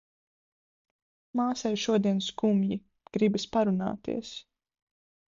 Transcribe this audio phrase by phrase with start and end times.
[1.39, 2.79] Māsai šodien skumji,
[3.19, 4.33] gribas parunāties.